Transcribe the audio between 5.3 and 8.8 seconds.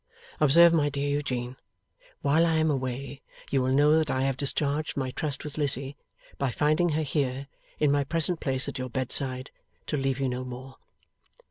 with Lizzie, by finding her here, in my present place at